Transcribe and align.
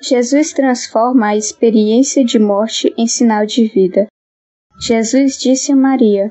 Jesus 0.00 0.52
transforma 0.52 1.28
a 1.28 1.36
experiência 1.36 2.24
de 2.24 2.38
morte 2.38 2.92
em 2.98 3.06
sinal 3.06 3.46
de 3.46 3.66
vida. 3.66 4.06
Jesus 4.78 5.38
disse 5.38 5.72
a 5.72 5.76
Maria: 5.76 6.30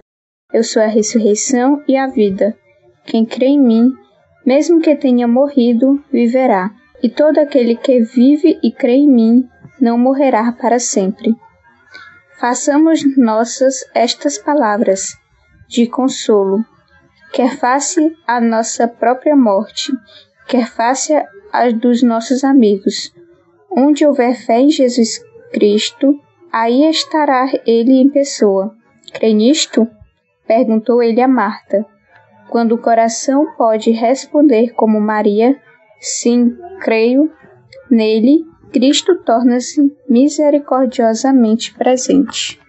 Eu 0.53 0.63
sou 0.63 0.81
a 0.81 0.87
ressurreição 0.87 1.83
e 1.87 1.97
a 1.97 2.05
vida. 2.05 2.55
Quem 3.05 3.25
crê 3.25 3.47
em 3.47 3.59
mim, 3.59 3.93
mesmo 4.45 4.79
que 4.79 4.95
tenha 4.95 5.27
morrido, 5.27 6.03
viverá. 6.11 6.71
E 7.01 7.09
todo 7.09 7.39
aquele 7.39 7.75
que 7.75 8.01
vive 8.01 8.59
e 8.63 8.71
crê 8.71 8.93
em 8.93 9.09
mim 9.09 9.49
não 9.81 9.97
morrerá 9.97 10.51
para 10.51 10.79
sempre. 10.79 11.35
Façamos 12.39 13.03
nossas 13.17 13.83
estas 13.93 14.37
palavras 14.37 15.17
de 15.67 15.87
consolo, 15.87 16.63
quer 17.33 17.57
face 17.57 18.15
a 18.27 18.39
nossa 18.39 18.87
própria 18.87 19.35
morte, 19.35 19.91
quer 20.47 20.67
face 20.67 21.13
a 21.51 21.71
dos 21.71 22.03
nossos 22.03 22.43
amigos. 22.43 23.11
Onde 23.75 24.05
houver 24.05 24.35
fé 24.35 24.61
em 24.61 24.69
Jesus 24.69 25.21
Cristo, 25.51 26.17
aí 26.51 26.89
estará 26.89 27.51
ele 27.65 27.93
em 27.93 28.09
pessoa. 28.09 28.73
Crê 29.13 29.33
nisto? 29.33 29.87
Perguntou 30.47 31.03
ele 31.03 31.21
a 31.21 31.27
Marta. 31.27 31.85
Quando 32.49 32.73
o 32.73 32.77
coração 32.77 33.53
pode 33.57 33.91
responder 33.91 34.73
como 34.73 35.01
Maria, 35.01 35.59
sim, 35.99 36.55
creio, 36.79 37.29
nele, 37.91 38.45
Cristo 38.71 39.17
torna-se 39.23 39.81
misericordiosamente 40.07 41.73
presente. 41.73 42.59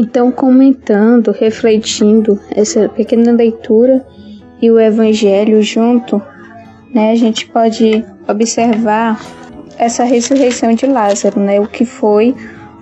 Então, 0.00 0.30
comentando, 0.30 1.32
refletindo 1.32 2.38
essa 2.52 2.88
pequena 2.88 3.32
leitura 3.32 4.06
e 4.62 4.70
o 4.70 4.78
Evangelho 4.78 5.60
junto, 5.60 6.22
né, 6.94 7.10
a 7.10 7.16
gente 7.16 7.48
pode 7.48 8.04
observar 8.28 9.20
essa 9.76 10.04
ressurreição 10.04 10.72
de 10.72 10.86
Lázaro, 10.86 11.40
né, 11.40 11.58
o 11.58 11.66
que 11.66 11.84
foi, 11.84 12.32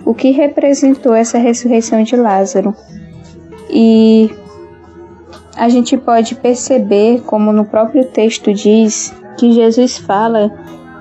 o 0.05 0.13
que 0.13 0.29
representou 0.29 1.15
essa 1.15 1.39
ressurreição 1.39 2.03
de 2.03 2.15
Lázaro. 2.15 2.75
E 3.67 4.29
a 5.55 5.69
gente 5.69 5.97
pode 5.97 6.35
perceber, 6.35 7.21
como 7.21 7.51
no 7.51 7.65
próprio 7.65 8.05
texto 8.05 8.53
diz, 8.53 9.11
que 9.39 9.53
Jesus 9.53 9.97
fala 9.97 10.51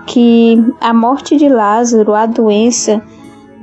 que 0.07 0.65
a 0.81 0.95
morte 0.95 1.37
de 1.37 1.51
Lázaro, 1.51 2.15
a 2.15 2.25
doença, 2.25 3.03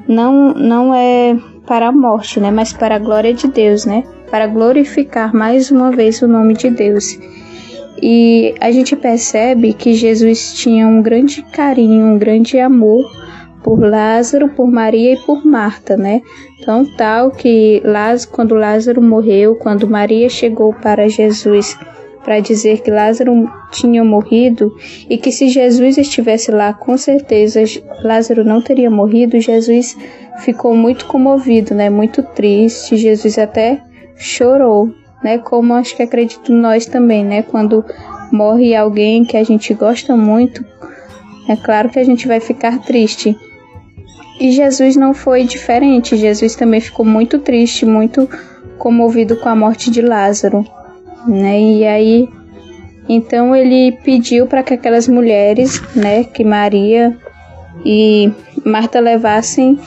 não, 0.07 0.53
não 0.53 0.93
é 0.93 1.35
para 1.65 1.87
a 1.87 1.91
morte, 1.91 2.39
né, 2.39 2.51
mas 2.51 2.73
para 2.73 2.95
a 2.95 2.99
glória 2.99 3.33
de 3.33 3.47
Deus, 3.47 3.85
né, 3.85 4.03
para 4.29 4.47
glorificar 4.47 5.33
mais 5.33 5.71
uma 5.71 5.91
vez 5.91 6.21
o 6.21 6.27
nome 6.27 6.53
de 6.53 6.69
Deus. 6.69 7.17
E 8.01 8.53
a 8.59 8.71
gente 8.71 8.95
percebe 8.95 9.73
que 9.73 9.93
Jesus 9.93 10.53
tinha 10.55 10.87
um 10.87 11.01
grande 11.01 11.41
carinho, 11.41 12.05
um 12.05 12.17
grande 12.17 12.59
amor 12.59 13.09
por 13.63 13.79
Lázaro, 13.79 14.49
por 14.49 14.69
Maria 14.69 15.13
e 15.13 15.25
por 15.25 15.45
Marta, 15.45 15.95
né? 15.95 16.21
Então, 16.59 16.85
tal 16.97 17.31
que 17.31 17.81
Lázaro, 17.85 18.31
quando 18.31 18.55
Lázaro 18.55 19.01
morreu, 19.01 19.55
quando 19.55 19.87
Maria 19.87 20.27
chegou 20.27 20.73
para 20.73 21.07
Jesus 21.07 21.77
para 22.23 22.39
dizer 22.39 22.81
que 22.81 22.89
Lázaro 22.89 23.51
tinha 23.71 24.03
morrido 24.03 24.75
e 25.09 25.17
que 25.17 25.31
se 25.31 25.49
Jesus 25.49 25.97
estivesse 25.97 26.51
lá, 26.51 26.73
com 26.73 26.97
certeza 26.97 27.61
Lázaro 28.01 28.43
não 28.43 28.61
teria 28.61 28.89
morrido, 28.89 29.39
Jesus 29.39 29.97
ficou 30.39 30.75
muito 30.75 31.05
comovido, 31.05 31.75
né? 31.75 31.89
Muito 31.89 32.23
triste. 32.23 32.97
Jesus 32.97 33.37
até 33.37 33.81
chorou, 34.15 34.93
né? 35.23 35.37
Como 35.37 35.73
acho 35.73 35.95
que 35.95 36.03
acredito 36.03 36.51
nós 36.51 36.85
também, 36.85 37.23
né? 37.23 37.41
Quando 37.41 37.83
morre 38.31 38.75
alguém 38.75 39.23
que 39.23 39.37
a 39.37 39.43
gente 39.43 39.73
gosta 39.73 40.15
muito, 40.15 40.65
é 41.47 41.55
claro 41.55 41.89
que 41.89 41.99
a 41.99 42.03
gente 42.03 42.27
vai 42.27 42.39
ficar 42.39 42.79
triste. 42.79 43.37
E 44.39 44.51
Jesus 44.51 44.95
não 44.95 45.13
foi 45.13 45.43
diferente. 45.43 46.17
Jesus 46.17 46.55
também 46.55 46.81
ficou 46.81 47.05
muito 47.05 47.39
triste, 47.39 47.85
muito 47.85 48.27
comovido 48.77 49.37
com 49.37 49.49
a 49.49 49.55
morte 49.55 49.91
de 49.91 50.01
Lázaro, 50.01 50.65
né? 51.27 51.59
E 51.59 51.85
aí 51.85 52.29
então 53.07 53.55
ele 53.55 53.91
pediu 54.03 54.47
para 54.47 54.63
que 54.63 54.73
aquelas 54.73 55.07
mulheres, 55.07 55.81
né, 55.95 56.23
que 56.23 56.43
Maria 56.43 57.17
e 57.85 58.31
Marta 58.65 58.99
levassem 58.99 59.77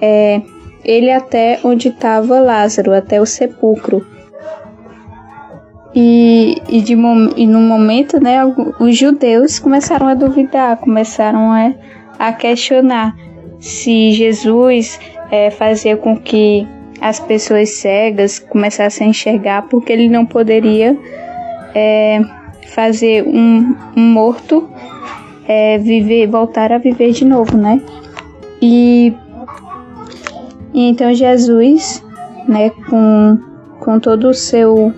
é, 0.00 0.40
ele 0.84 1.10
até 1.10 1.60
onde 1.62 1.88
estava 1.88 2.40
Lázaro, 2.40 2.92
até 2.92 3.20
o 3.20 3.26
sepulcro. 3.26 4.04
E, 5.94 6.60
e, 6.68 6.82
de, 6.82 6.92
e 6.92 7.46
no 7.46 7.60
momento, 7.60 8.20
né, 8.20 8.40
os 8.78 8.96
judeus 8.96 9.58
começaram 9.58 10.08
a 10.08 10.14
duvidar, 10.14 10.76
começaram 10.76 11.52
a, 11.52 11.72
a 12.18 12.32
questionar 12.32 13.16
se 13.58 14.12
Jesus 14.12 15.00
é, 15.30 15.50
fazia 15.50 15.96
com 15.96 16.16
que 16.16 16.68
as 17.00 17.20
pessoas 17.20 17.70
cegas 17.70 18.38
começassem 18.38 19.06
a 19.06 19.10
enxergar, 19.10 19.62
porque 19.62 19.92
ele 19.92 20.08
não 20.08 20.24
poderia 20.24 20.96
é, 21.74 22.20
fazer 22.68 23.22
um, 23.26 23.76
um 23.96 24.12
morto 24.12 24.68
é, 25.46 25.78
viver, 25.78 26.26
voltar 26.26 26.72
a 26.72 26.78
viver 26.78 27.12
de 27.12 27.24
novo, 27.24 27.56
né? 27.56 27.80
E 28.60 29.14
e 30.74 30.90
então 30.90 31.14
Jesus, 31.14 32.04
né, 32.46 32.70
com, 32.90 33.38
com 33.80 33.98
todo 33.98 34.28
o 34.28 34.34
seu 34.34 34.92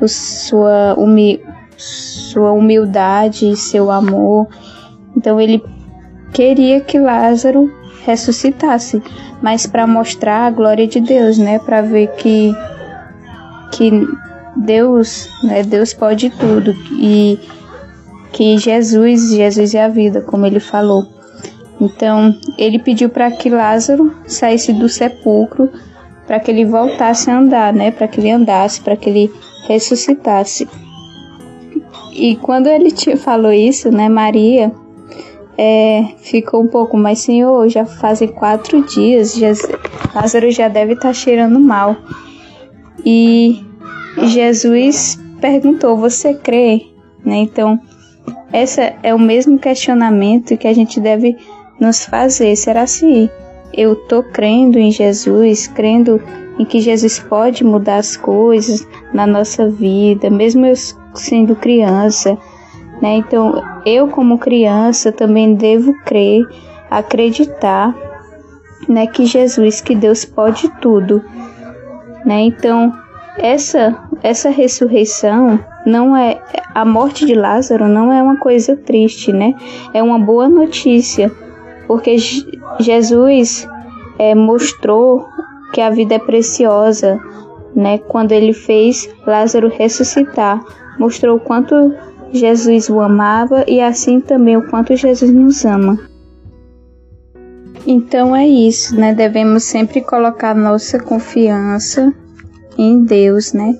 o 0.00 0.08
sua, 0.08 0.94
humi, 0.96 1.40
sua 1.76 2.52
humildade, 2.52 3.56
seu 3.56 3.90
amor, 3.90 4.46
então 5.16 5.40
ele 5.40 5.62
queria 6.32 6.80
que 6.80 6.98
Lázaro 6.98 7.72
ressuscitasse, 8.04 9.02
mas 9.42 9.66
para 9.66 9.86
mostrar 9.86 10.46
a 10.46 10.50
glória 10.50 10.86
de 10.86 11.00
Deus, 11.00 11.38
né, 11.38 11.58
para 11.58 11.80
ver 11.82 12.08
que 12.16 12.54
que 13.72 13.90
Deus, 14.56 15.28
né, 15.42 15.62
Deus 15.62 15.92
pode 15.92 16.30
tudo 16.30 16.74
e 16.92 17.38
que 18.32 18.58
Jesus, 18.58 19.30
Jesus 19.30 19.74
é 19.74 19.84
a 19.84 19.88
vida, 19.88 20.20
como 20.20 20.46
ele 20.46 20.60
falou. 20.60 21.06
Então, 21.80 22.34
ele 22.56 22.78
pediu 22.78 23.08
para 23.08 23.30
que 23.30 23.50
Lázaro 23.50 24.14
saísse 24.26 24.72
do 24.72 24.88
sepulcro, 24.88 25.70
para 26.26 26.38
que 26.40 26.50
ele 26.50 26.64
voltasse 26.64 27.30
a 27.30 27.38
andar, 27.38 27.72
né? 27.72 27.90
Para 27.90 28.08
que 28.08 28.20
ele 28.20 28.30
andasse, 28.30 28.80
para 28.80 28.96
que 28.96 29.10
ele 29.10 29.32
ressuscitasse. 29.66 30.68
E 32.12 32.36
quando 32.36 32.68
ele 32.68 32.90
te 32.92 33.16
falou 33.16 33.52
isso, 33.52 33.90
né, 33.90 34.08
Maria 34.08 34.72
é, 35.56 36.04
ficou 36.18 36.62
um 36.62 36.66
pouco, 36.66 36.96
mas 36.96 37.20
Senhor, 37.20 37.68
já 37.68 37.84
fazem 37.84 38.28
quatro 38.28 38.82
dias, 38.82 39.34
já, 39.34 39.52
Lázaro 40.14 40.50
já 40.50 40.68
deve 40.68 40.94
estar 40.94 41.08
tá 41.08 41.14
cheirando 41.14 41.58
mal. 41.60 41.96
E 43.04 43.64
Jesus 44.22 45.18
perguntou: 45.40 45.96
Você 45.96 46.34
crê? 46.34 46.86
Né? 47.24 47.36
Então, 47.38 47.78
esse 48.52 48.80
é 49.02 49.14
o 49.14 49.18
mesmo 49.18 49.58
questionamento 49.58 50.56
que 50.56 50.68
a 50.68 50.72
gente 50.72 51.00
deve 51.00 51.36
nos 51.80 52.04
fazer. 52.04 52.54
Será 52.56 52.86
se 52.86 53.30
eu 53.72 53.96
tô 53.96 54.22
crendo 54.22 54.78
em 54.78 54.90
Jesus, 54.90 55.66
crendo 55.66 56.20
em 56.58 56.64
que 56.64 56.80
Jesus 56.80 57.18
pode 57.18 57.64
mudar 57.64 57.96
as 57.96 58.16
coisas 58.16 58.86
na 59.12 59.26
nossa 59.26 59.68
vida, 59.68 60.30
mesmo 60.30 60.64
eu 60.64 60.74
sendo 61.14 61.56
criança, 61.56 62.38
né? 63.00 63.16
Então, 63.16 63.62
eu 63.84 64.08
como 64.08 64.38
criança 64.38 65.12
também 65.12 65.54
devo 65.54 65.94
crer, 66.04 66.46
acreditar, 66.90 67.94
né, 68.88 69.06
que 69.06 69.26
Jesus, 69.26 69.80
que 69.80 69.94
Deus 69.94 70.24
pode 70.24 70.68
tudo, 70.80 71.22
né? 72.24 72.42
Então, 72.42 72.92
essa 73.38 73.98
essa 74.22 74.48
ressurreição 74.48 75.58
não 75.84 76.16
é 76.16 76.40
a 76.74 76.84
morte 76.84 77.26
de 77.26 77.34
Lázaro 77.34 77.88
não 77.88 78.12
é 78.12 78.22
uma 78.22 78.36
coisa 78.36 78.76
triste, 78.76 79.32
né? 79.32 79.54
É 79.92 80.02
uma 80.02 80.18
boa 80.18 80.48
notícia 80.48 81.30
porque 81.86 82.16
Jesus 82.80 83.68
é, 84.18 84.34
mostrou 84.34 85.28
que 85.72 85.80
a 85.80 85.90
vida 85.90 86.14
é 86.14 86.18
preciosa, 86.18 87.20
né? 87.74 87.98
Quando 87.98 88.32
ele 88.32 88.52
fez 88.52 89.08
Lázaro 89.26 89.68
ressuscitar, 89.68 90.64
mostrou 90.98 91.36
o 91.36 91.40
quanto 91.40 91.94
Jesus 92.32 92.88
o 92.88 93.00
amava 93.00 93.64
e 93.68 93.80
assim 93.80 94.20
também 94.20 94.56
o 94.56 94.68
quanto 94.68 94.96
Jesus 94.96 95.30
nos 95.30 95.64
ama. 95.64 95.98
Então 97.86 98.34
é 98.34 98.46
isso, 98.46 98.96
né? 98.96 99.14
Devemos 99.14 99.64
sempre 99.64 100.00
colocar 100.00 100.54
nossa 100.54 100.98
confiança 100.98 102.12
em 102.78 103.04
Deus, 103.04 103.52
né? 103.52 103.76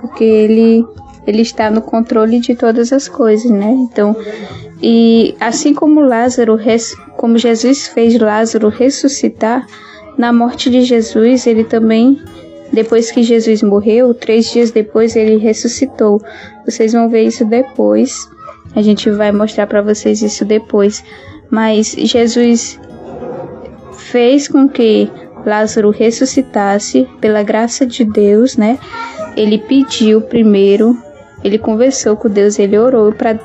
Porque 0.00 0.24
ele 0.24 0.84
ele 1.26 1.42
está 1.42 1.70
no 1.70 1.82
controle 1.82 2.40
de 2.40 2.54
todas 2.54 2.90
as 2.90 3.06
coisas, 3.06 3.50
né? 3.50 3.70
Então, 3.70 4.16
e 4.82 5.34
assim 5.38 5.74
como 5.74 6.00
Lázaro, 6.00 6.58
como 7.18 7.36
Jesus 7.36 7.86
fez 7.86 8.18
Lázaro 8.18 8.68
ressuscitar, 8.70 9.66
na 10.16 10.32
morte 10.32 10.70
de 10.70 10.82
Jesus, 10.82 11.46
ele 11.46 11.64
também, 11.64 12.20
depois 12.72 13.10
que 13.10 13.22
Jesus 13.22 13.62
morreu, 13.62 14.12
três 14.12 14.50
dias 14.52 14.70
depois 14.70 15.16
ele 15.16 15.36
ressuscitou. 15.38 16.20
Vocês 16.64 16.92
vão 16.92 17.08
ver 17.08 17.22
isso 17.22 17.44
depois. 17.44 18.28
A 18.74 18.82
gente 18.82 19.10
vai 19.10 19.32
mostrar 19.32 19.66
para 19.66 19.82
vocês 19.82 20.22
isso 20.22 20.44
depois. 20.44 21.02
Mas 21.50 21.94
Jesus 21.98 22.78
fez 23.92 24.48
com 24.48 24.68
que 24.68 25.10
Lázaro 25.46 25.90
ressuscitasse 25.90 27.08
pela 27.20 27.42
graça 27.42 27.86
de 27.86 28.04
Deus, 28.04 28.56
né? 28.56 28.78
Ele 29.36 29.58
pediu 29.58 30.20
primeiro, 30.20 30.96
ele 31.42 31.58
conversou 31.58 32.16
com 32.16 32.28
Deus, 32.28 32.58
ele 32.58 32.76
orou 32.76 33.12
para 33.12 33.38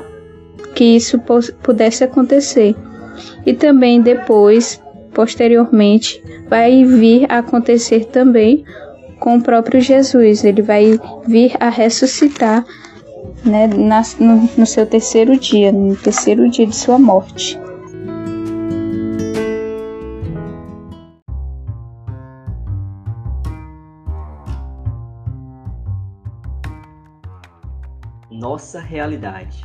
que 0.76 0.84
isso 0.84 1.20
pudesse 1.62 2.04
acontecer. 2.04 2.76
E 3.46 3.54
também 3.54 4.02
depois, 4.02 4.82
posteriormente, 5.14 6.22
vai 6.50 6.84
vir 6.84 7.26
a 7.30 7.40
acontecer 7.40 8.06
também 8.06 8.66
com 9.24 9.38
o 9.38 9.42
próprio 9.42 9.80
Jesus. 9.80 10.44
Ele 10.44 10.62
vai 10.62 11.00
vir 11.26 11.56
a 11.58 11.70
ressuscitar 11.70 12.66
né, 13.46 13.68
no, 13.68 14.50
no 14.58 14.66
seu 14.66 14.86
terceiro 14.86 15.40
dia, 15.40 15.72
no 15.72 15.96
terceiro 15.96 16.50
dia 16.50 16.68
de 16.68 16.76
sua 16.76 17.00
morte. 17.00 17.58
nossa 28.30 28.80
realidade. 28.82 29.64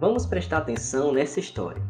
Vamos 0.00 0.26
prestar 0.26 0.58
atenção 0.58 1.12
nessa 1.12 1.38
história. 1.38 1.87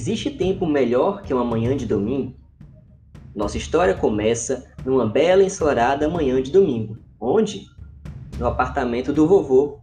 Existe 0.00 0.30
tempo 0.30 0.64
melhor 0.64 1.20
que 1.20 1.34
uma 1.34 1.44
manhã 1.44 1.76
de 1.76 1.84
domingo? 1.84 2.34
Nossa 3.34 3.58
história 3.58 3.92
começa 3.92 4.64
numa 4.82 5.04
bela 5.06 5.42
ensolarada 5.42 6.08
manhã 6.08 6.40
de 6.40 6.50
domingo. 6.50 6.96
Onde? 7.20 7.66
No 8.38 8.46
apartamento 8.46 9.12
do 9.12 9.28
vovô. 9.28 9.78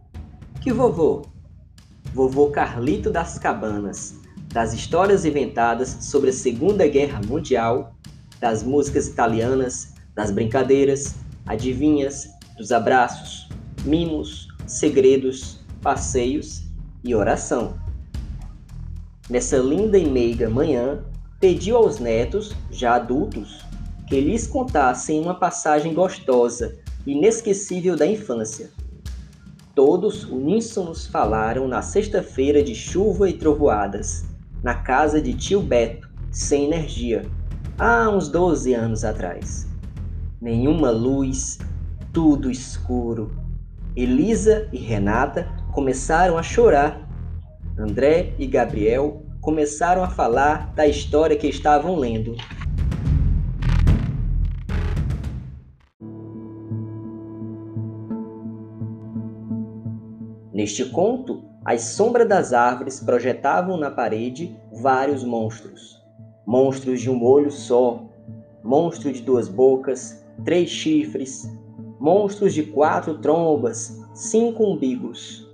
Que 0.60 0.72
vovô? 0.72 1.22
Vovô 2.12 2.50
Carlito 2.50 3.12
das 3.12 3.38
Cabanas, 3.38 4.20
das 4.52 4.72
histórias 4.72 5.24
inventadas 5.24 5.98
sobre 6.00 6.30
a 6.30 6.32
Segunda 6.32 6.88
Guerra 6.88 7.20
Mundial, 7.24 7.94
das 8.40 8.64
músicas 8.64 9.06
italianas, 9.06 9.94
das 10.16 10.32
brincadeiras, 10.32 11.14
adivinhas, 11.46 12.28
dos 12.56 12.72
abraços, 12.72 13.48
mimos, 13.84 14.48
segredos, 14.66 15.60
passeios 15.80 16.64
e 17.04 17.14
oração. 17.14 17.86
Nessa 19.28 19.58
linda 19.58 19.98
e 19.98 20.08
meiga 20.08 20.48
manhã, 20.48 21.04
pediu 21.38 21.76
aos 21.76 21.98
netos, 21.98 22.54
já 22.70 22.94
adultos, 22.94 23.64
que 24.06 24.20
lhes 24.20 24.46
contassem 24.46 25.20
uma 25.20 25.34
passagem 25.34 25.92
gostosa, 25.92 26.78
inesquecível 27.06 27.94
da 27.94 28.06
infância. 28.06 28.70
Todos 29.74 30.24
uníssonos 30.24 31.06
falaram 31.06 31.68
na 31.68 31.82
sexta-feira 31.82 32.62
de 32.62 32.74
chuva 32.74 33.28
e 33.28 33.34
trovoadas, 33.34 34.24
na 34.62 34.74
casa 34.74 35.20
de 35.20 35.34
tio 35.34 35.60
Beto, 35.60 36.08
sem 36.30 36.64
energia, 36.64 37.24
há 37.78 38.08
uns 38.10 38.28
12 38.28 38.74
anos 38.74 39.04
atrás. 39.04 39.68
Nenhuma 40.40 40.90
luz, 40.90 41.58
tudo 42.12 42.50
escuro. 42.50 43.30
Elisa 43.94 44.68
e 44.72 44.78
Renata 44.78 45.48
começaram 45.72 46.36
a 46.38 46.42
chorar. 46.42 47.07
André 47.78 48.34
e 48.40 48.46
Gabriel 48.46 49.22
começaram 49.40 50.02
a 50.02 50.08
falar 50.08 50.74
da 50.74 50.84
história 50.84 51.36
que 51.36 51.46
estavam 51.46 51.94
lendo. 51.94 52.34
Neste 60.52 60.84
conto, 60.86 61.44
as 61.64 61.82
sombras 61.82 62.28
das 62.28 62.52
árvores 62.52 62.98
projetavam 62.98 63.76
na 63.76 63.92
parede 63.92 64.56
vários 64.82 65.22
monstros. 65.22 66.02
Monstros 66.44 67.00
de 67.00 67.08
um 67.08 67.22
olho 67.22 67.52
só, 67.52 68.02
monstro 68.64 69.12
de 69.12 69.22
duas 69.22 69.48
bocas, 69.48 70.26
três 70.44 70.68
chifres, 70.68 71.48
monstros 72.00 72.52
de 72.52 72.64
quatro 72.64 73.18
trombas, 73.18 74.04
cinco 74.14 74.64
umbigos, 74.64 75.47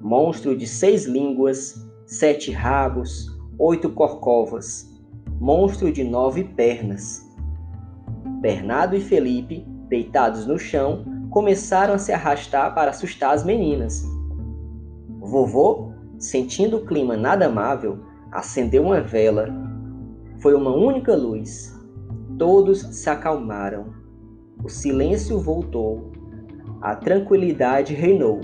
monstro 0.00 0.56
de 0.56 0.66
seis 0.66 1.06
línguas, 1.06 1.86
sete 2.06 2.50
rabos, 2.50 3.26
oito 3.58 3.90
corcovas, 3.90 4.86
monstro 5.40 5.92
de 5.92 6.04
nove 6.04 6.44
pernas. 6.44 7.26
Bernardo 8.40 8.96
e 8.96 9.00
Felipe, 9.00 9.66
deitados 9.88 10.46
no 10.46 10.58
chão, 10.58 11.04
começaram 11.30 11.94
a 11.94 11.98
se 11.98 12.12
arrastar 12.12 12.74
para 12.74 12.90
assustar 12.90 13.34
as 13.34 13.44
meninas 13.44 14.04
Vovô, 15.28 15.92
sentindo 16.18 16.78
o 16.78 16.86
clima 16.86 17.14
nada 17.14 17.46
amável, 17.46 17.98
acendeu 18.32 18.82
uma 18.82 19.02
vela. 19.02 19.46
Foi 20.40 20.54
uma 20.54 20.74
única 20.74 21.14
luz. 21.14 21.78
Todos 22.38 22.80
se 22.80 23.10
acalmaram. 23.10 23.92
O 24.64 24.70
silêncio 24.70 25.38
voltou. 25.38 26.12
A 26.80 26.96
tranquilidade 26.96 27.92
reinou. 27.92 28.40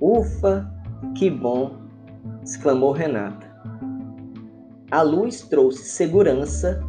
Ufa, 0.00 0.66
que 1.14 1.28
bom! 1.28 1.76
exclamou 2.42 2.90
Renata. 2.90 3.46
A 4.90 5.02
luz 5.02 5.42
trouxe 5.42 5.84
segurança, 5.84 6.82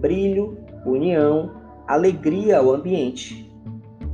brilho, 0.00 0.56
união, 0.86 1.52
alegria 1.86 2.58
ao 2.58 2.72
ambiente. 2.72 3.52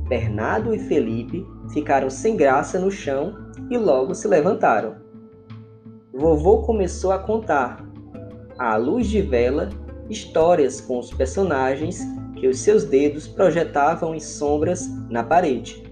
Bernardo 0.09 0.75
e 0.75 0.79
Felipe 0.79 1.47
ficaram 1.71 2.09
sem 2.09 2.35
graça 2.35 2.77
no 2.77 2.91
chão 2.91 3.33
e 3.69 3.77
logo 3.77 4.13
se 4.13 4.27
levantaram. 4.27 4.97
Vovô 6.13 6.61
começou 6.63 7.13
a 7.13 7.19
contar, 7.19 7.81
à 8.59 8.75
luz 8.75 9.07
de 9.07 9.21
vela, 9.21 9.69
histórias 10.09 10.81
com 10.81 10.99
os 10.99 11.09
personagens 11.13 12.01
que 12.35 12.49
os 12.49 12.59
seus 12.59 12.83
dedos 12.83 13.29
projetavam 13.29 14.13
em 14.13 14.19
sombras 14.19 14.89
na 15.09 15.23
parede. 15.23 15.90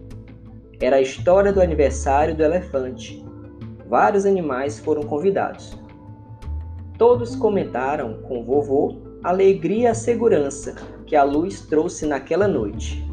Era 0.81 0.95
a 0.95 1.01
história 1.01 1.51
do 1.51 1.61
aniversário 1.61 2.35
do 2.35 2.43
elefante. 2.43 3.25
Vários 3.87 4.25
animais 4.25 4.79
foram 4.79 5.03
convidados. 5.03 5.77
Todos 6.97 7.35
comentaram 7.35 8.21
com 8.21 8.45
vovô 8.45 9.01
a 9.23 9.29
alegria 9.29 9.83
e 9.83 9.87
a 9.87 9.93
segurança 9.93 10.75
que 11.05 11.15
a 11.15 11.23
luz 11.23 11.61
trouxe 11.61 12.05
naquela 12.05 12.47
noite. 12.47 13.05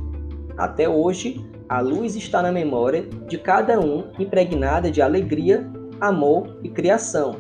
Até 0.57 0.89
hoje, 0.89 1.45
a 1.69 1.81
luz 1.81 2.15
está 2.15 2.41
na 2.41 2.53
memória 2.53 3.03
de 3.27 3.37
cada 3.37 3.81
um, 3.81 4.13
impregnada 4.19 4.89
de 4.89 5.03
alegria, 5.03 5.69
amor 6.01 6.61
e 6.63 6.69
criação. 6.69 7.35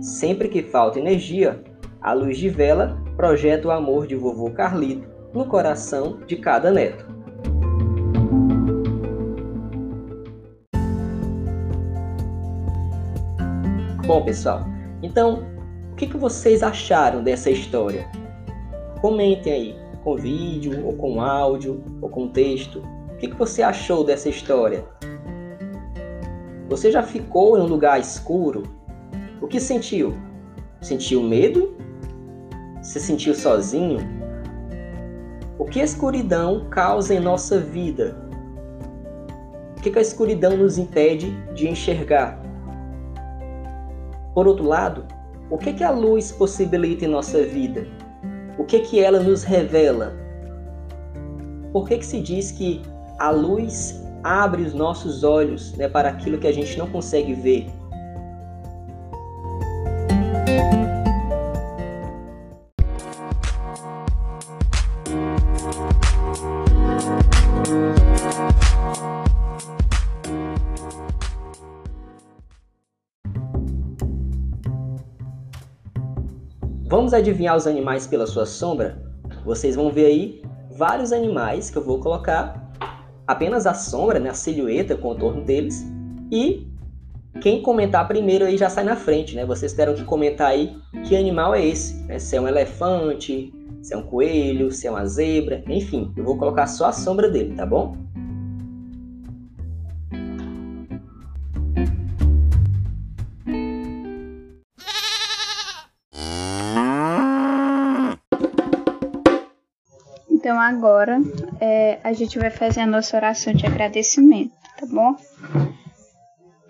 Sempre 0.00 0.48
que 0.48 0.62
falta 0.62 0.98
energia, 0.98 1.62
a 2.00 2.14
luz 2.14 2.38
de 2.38 2.48
vela 2.48 2.96
projeta 3.16 3.68
o 3.68 3.70
amor 3.70 4.06
de 4.06 4.14
vovô 4.14 4.50
Carlito 4.50 5.06
no 5.34 5.44
coração 5.44 6.20
de 6.26 6.36
cada 6.36 6.70
neto. 6.70 7.15
Bom, 14.06 14.22
pessoal, 14.22 14.64
então 15.02 15.48
o 15.90 15.96
que, 15.96 16.06
vocês 16.16 16.62
acharam 16.62 17.24
dessa 17.24 17.50
história? 17.50 18.08
Comentem 19.00 19.52
aí, 19.52 19.76
com 20.04 20.14
vídeo, 20.14 20.86
ou 20.86 20.92
com 20.92 21.20
áudio, 21.20 21.82
ou 22.00 22.08
com 22.08 22.28
texto. 22.28 22.84
O 23.10 23.16
que, 23.16 23.26
que 23.26 23.34
você 23.34 23.62
achou 23.62 24.04
dessa 24.04 24.28
história? 24.28 24.84
Você 26.68 26.92
já 26.92 27.02
ficou 27.02 27.58
em 27.58 27.62
um 27.62 27.66
lugar 27.66 27.98
escuro? 27.98 28.62
O 29.42 29.48
que 29.48 29.58
sentiu? 29.58 30.14
Sentiu 30.80 31.20
medo? 31.20 31.76
Se 32.82 33.00
sentiu 33.00 33.34
sozinho? 33.34 33.98
O 35.58 35.64
que 35.64 35.80
a 35.80 35.84
escuridão 35.84 36.68
causa 36.70 37.12
em 37.12 37.18
nossa 37.18 37.58
vida? 37.58 38.16
O 39.76 39.80
que, 39.80 39.90
que 39.90 39.98
a 39.98 40.02
escuridão 40.02 40.56
nos 40.56 40.78
impede 40.78 41.32
de 41.54 41.68
enxergar? 41.68 42.45
Por 44.36 44.46
outro 44.46 44.66
lado, 44.66 45.06
o 45.50 45.56
que, 45.56 45.72
que 45.72 45.82
a 45.82 45.90
luz 45.90 46.30
possibilita 46.30 47.06
em 47.06 47.08
nossa 47.08 47.42
vida? 47.42 47.86
O 48.58 48.64
que, 48.64 48.80
que 48.80 49.00
ela 49.00 49.18
nos 49.18 49.42
revela? 49.42 50.12
Por 51.72 51.88
que, 51.88 51.96
que 51.96 52.04
se 52.04 52.20
diz 52.20 52.52
que 52.52 52.82
a 53.18 53.30
luz 53.30 53.98
abre 54.22 54.62
os 54.62 54.74
nossos 54.74 55.24
olhos 55.24 55.72
né, 55.78 55.88
para 55.88 56.10
aquilo 56.10 56.36
que 56.36 56.46
a 56.46 56.52
gente 56.52 56.76
não 56.76 56.86
consegue 56.86 57.32
ver. 57.32 57.66
Vamos 77.06 77.14
adivinhar 77.14 77.56
os 77.56 77.68
animais 77.68 78.04
pela 78.04 78.26
sua 78.26 78.44
sombra? 78.44 79.00
Vocês 79.44 79.76
vão 79.76 79.92
ver 79.92 80.06
aí 80.06 80.42
vários 80.72 81.12
animais 81.12 81.70
que 81.70 81.78
eu 81.78 81.84
vou 81.84 82.00
colocar 82.00 82.68
apenas 83.24 83.64
a 83.64 83.74
sombra, 83.74 84.18
né, 84.18 84.30
a 84.30 84.34
silhueta, 84.34 84.94
o 84.94 84.98
contorno 84.98 85.44
deles. 85.44 85.86
E 86.32 86.66
quem 87.40 87.62
comentar 87.62 88.08
primeiro 88.08 88.44
aí 88.44 88.56
já 88.56 88.68
sai 88.68 88.82
na 88.82 88.96
frente, 88.96 89.36
né? 89.36 89.46
Vocês 89.46 89.72
terão 89.72 89.94
que 89.94 90.02
comentar 90.02 90.48
aí 90.48 90.76
que 91.06 91.14
animal 91.14 91.54
é 91.54 91.64
esse, 91.64 91.94
né? 92.06 92.18
Se 92.18 92.34
é 92.34 92.40
um 92.40 92.48
elefante, 92.48 93.54
se 93.80 93.94
é 93.94 93.96
um 93.96 94.02
coelho, 94.02 94.72
se 94.72 94.88
é 94.88 94.90
uma 94.90 95.06
zebra, 95.06 95.62
enfim, 95.68 96.12
eu 96.16 96.24
vou 96.24 96.36
colocar 96.36 96.66
só 96.66 96.86
a 96.86 96.92
sombra 96.92 97.30
dele, 97.30 97.54
tá 97.54 97.64
bom? 97.64 97.96
Então 110.46 110.60
agora 110.60 111.20
é, 111.60 111.98
a 112.04 112.12
gente 112.12 112.38
vai 112.38 112.52
fazer 112.52 112.78
a 112.78 112.86
nossa 112.86 113.16
oração 113.16 113.52
de 113.52 113.66
agradecimento, 113.66 114.52
tá 114.78 114.86
bom? 114.86 115.16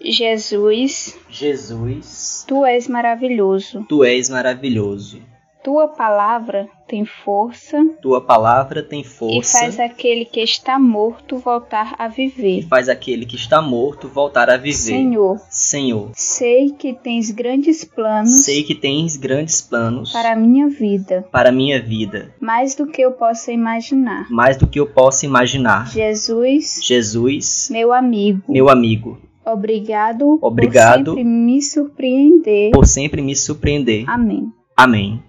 Jesus, 0.01 1.15
Jesus, 1.29 2.43
tu 2.49 2.65
és 2.65 2.89
maravilhoso. 2.89 3.85
tu 3.87 4.03
és 4.03 4.31
maravilhoso. 4.31 5.21
Tua 5.67 5.89
palavra 5.89 6.69
tem 6.87 7.05
força 7.05 7.85
Tua 8.01 8.21
palavra 8.21 8.85
tem 8.85 9.01
e 9.01 9.05
força 9.05 9.59
faz 9.59 9.81
aquele 9.81 10.25
que 10.25 10.39
está 10.39 10.79
morto 10.79 11.39
voltar 11.39 11.97
a 11.99 12.07
e 12.07 12.11
viver. 12.13 12.69
faz 12.69 12.89
aquele 12.89 13.27
que 13.27 13.35
está 13.35 13.61
morto 13.61 14.07
voltar 14.07 14.49
a 14.49 14.57
viver. 14.57 14.77
Senhor, 14.77 15.41
Senhor, 15.51 16.11
sei 16.15 16.71
que 16.71 16.93
tens 16.95 17.33
grandes 17.33 17.85
planos 17.85 18.45
sei 18.45 18.63
que 18.63 18.77
tens 18.77 19.17
grandes 19.17 19.61
planos 19.61 20.13
para 20.13 20.35
a 20.35 20.37
minha 20.37 20.69
vida, 20.69 21.27
para 21.33 21.49
a 21.49 21.53
minha 21.53 21.83
vida, 21.83 22.33
mais 22.41 22.77
do 22.77 22.87
que 22.87 23.03
eu 23.03 23.11
possa 23.11 23.51
imaginar. 23.51 24.31
mais 24.31 24.57
do 24.57 24.69
que 24.69 24.79
eu 24.79 24.87
possa 24.87 25.27
imaginar. 25.27 25.89
Jesus, 25.89 26.79
Jesus, 26.81 27.67
meu 27.73 27.93
amigo, 27.93 28.53
meu 28.53 28.69
amigo, 28.69 29.19
obrigado, 29.45 30.39
Obrigado. 30.41 31.07
por 31.07 31.17
sempre 31.17 31.25
me 31.25 31.61
surpreender. 31.61 32.71
por 32.71 32.87
sempre 32.87 33.21
me 33.21 33.35
surpreender. 33.35 34.09
Amém. 34.09 34.53
Amém. 34.77 35.26